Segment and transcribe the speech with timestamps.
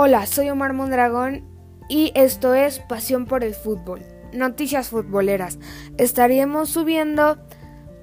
[0.00, 1.42] Hola, soy Omar Mondragón
[1.88, 4.00] y esto es Pasión por el Fútbol.
[4.32, 5.58] Noticias futboleras.
[5.96, 7.36] Estaremos subiendo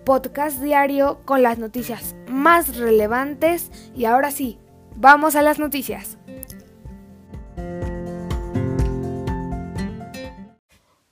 [0.03, 4.59] podcast diario con las noticias más relevantes y ahora sí,
[4.97, 6.17] vamos a las noticias.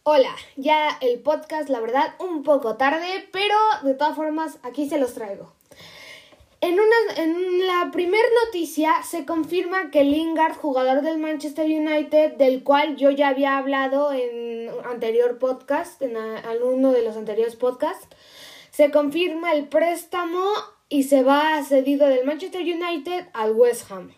[0.03, 4.99] Hola, ya el podcast, la verdad, un poco tarde, pero de todas formas aquí se
[4.99, 5.53] los traigo.
[6.63, 12.63] En, una, en la primera noticia se confirma que Lingard, jugador del Manchester United, del
[12.63, 16.15] cual yo ya había hablado en anterior podcast, en
[16.63, 18.07] uno de los anteriores podcasts,
[18.71, 20.45] se confirma el préstamo
[20.87, 24.13] y se va cedido del Manchester United al West Ham.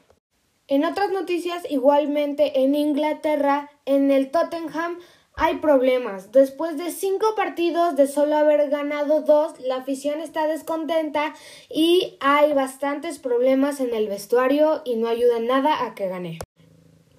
[0.67, 4.99] En otras noticias, igualmente en Inglaterra, en el Tottenham
[5.37, 6.31] hay problemas.
[6.31, 11.33] Después de cinco partidos de solo haber ganado dos, la afición está descontenta
[11.69, 16.39] y hay bastantes problemas en el vestuario y no ayuda nada a que gane.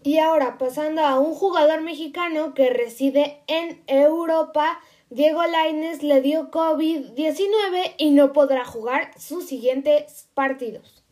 [0.02, 4.80] Y ahora pasando a un jugador mexicano que reside en Europa,
[5.10, 11.05] Diego Lainez le dio COVID-19 y no podrá jugar sus siguientes partidos.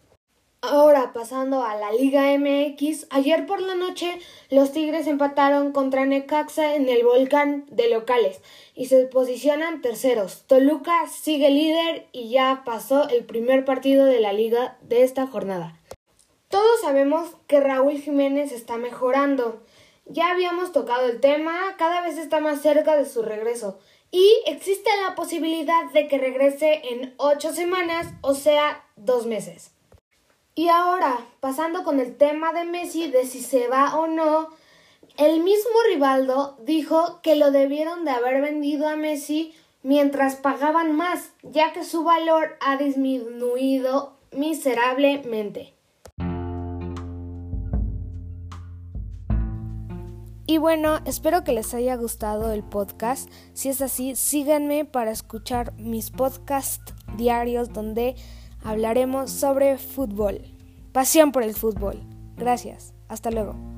[0.66, 6.74] Ahora pasando a la Liga MX, ayer por la noche los Tigres empataron contra Necaxa
[6.74, 8.40] en el volcán de locales
[8.74, 10.44] y se posicionan terceros.
[10.46, 15.78] Toluca sigue líder y ya pasó el primer partido de la liga de esta jornada.
[16.48, 19.60] Todos sabemos que Raúl Jiménez está mejorando.
[20.06, 23.78] Ya habíamos tocado el tema, cada vez está más cerca de su regreso
[24.10, 29.74] y existe la posibilidad de que regrese en ocho semanas, o sea, dos meses.
[30.56, 34.50] Y ahora, pasando con el tema de Messi, de si se va o no,
[35.16, 39.52] el mismo Rivaldo dijo que lo debieron de haber vendido a Messi
[39.83, 45.74] mientras pagaban más, ya que su valor ha disminuido miserablemente.
[50.46, 53.28] Y bueno, espero que les haya gustado el podcast.
[53.55, 58.14] Si es así, síganme para escuchar mis podcasts diarios donde
[58.64, 60.53] hablaremos sobre fútbol.
[60.94, 61.96] Pasión por el fútbol.
[62.36, 62.94] Gracias.
[63.08, 63.73] Hasta luego.